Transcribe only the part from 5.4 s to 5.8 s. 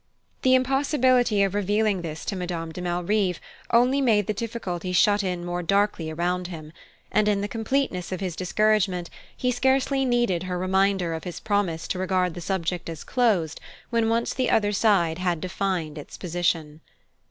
more